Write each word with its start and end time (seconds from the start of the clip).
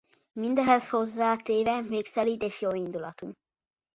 Mindehhez 0.31 0.89
hozzátéve 0.89 1.81
még 1.81 2.05
szelíd 2.05 2.41
és 2.41 2.61
jóindulatú. 2.61 3.31